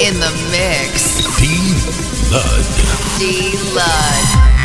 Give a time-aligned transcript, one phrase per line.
[0.00, 1.18] in the mix.
[1.38, 1.74] D
[2.30, 2.64] Lud.
[3.18, 4.57] D Lud.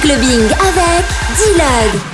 [0.00, 1.04] Clubbing avec
[1.36, 2.13] D-Log.